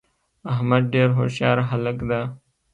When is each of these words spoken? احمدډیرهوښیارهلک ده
احمدډیرهوښیارهلک 0.53 1.97
ده 2.09 2.21